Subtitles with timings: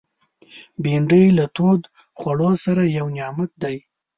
[0.83, 1.89] بېنډۍ له تودو
[2.19, 3.77] خوړو سره یو نعمت دی